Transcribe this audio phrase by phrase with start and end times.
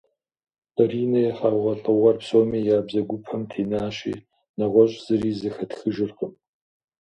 [0.73, 4.13] Баринэ и хьэгъуэлӏыгъуэр псоми я бзэгупэм тенащи,
[4.57, 6.33] нэгъуэщӏ зыри зэхэтхыжыркъым.